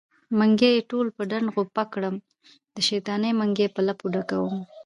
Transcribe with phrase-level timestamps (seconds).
[0.37, 2.15] منګي يې ټول په ډنډ غوپه کړم
[2.75, 4.59] د شيطانۍ منګی په لپو ډکوينه